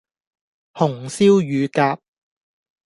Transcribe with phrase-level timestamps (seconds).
[0.73, 1.99] 紅燒乳鴿